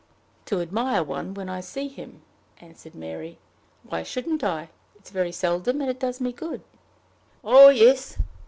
[0.45, 2.23] "To admire one when I see him,"
[2.57, 3.37] answered Mary.
[3.83, 4.69] "Why shouldn't I?
[4.95, 6.61] It is very seldom, and it does me good."
[7.43, 8.17] "Oh, yes!"